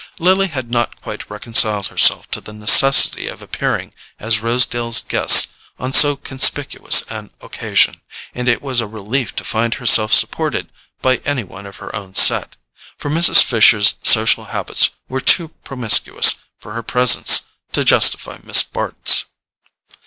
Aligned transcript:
Lily 0.17 0.47
had 0.47 0.71
not 0.71 0.99
quite 0.99 1.29
reconciled 1.29 1.85
herself 1.89 2.25
to 2.31 2.41
the 2.41 2.53
necessity 2.53 3.27
of 3.27 3.43
appearing 3.43 3.93
as 4.19 4.39
Rosedale's 4.39 5.03
guest 5.03 5.53
on 5.77 5.93
so 5.93 6.15
conspicuous 6.15 7.03
an 7.11 7.29
occasion, 7.39 8.01
and 8.33 8.49
it 8.49 8.63
was 8.63 8.79
a 8.79 8.87
relief 8.87 9.35
to 9.35 9.43
find 9.43 9.75
herself 9.75 10.11
supported 10.11 10.71
by 11.03 11.17
any 11.17 11.43
one 11.43 11.67
of 11.67 11.75
her 11.75 11.95
own 11.95 12.15
set—for 12.15 13.11
Mrs. 13.11 13.43
Fisher's 13.43 13.93
social 14.01 14.45
habits 14.45 14.89
were 15.07 15.21
too 15.21 15.49
promiscuous 15.63 16.37
for 16.57 16.73
her 16.73 16.81
presence 16.81 17.45
to 17.71 17.83
justify 17.85 18.39
Miss 18.41 18.63
Bart's. 18.63 19.25